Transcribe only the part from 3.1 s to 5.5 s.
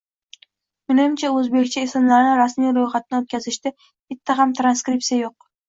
o'tkazishda bitta ham transkripsiya yo'q